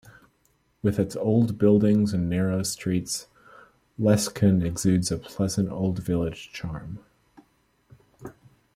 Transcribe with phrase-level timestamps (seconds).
[0.81, 3.27] With its old buildings and narrow streets,
[3.99, 6.97] Lescun exudes a pleasant old village charm.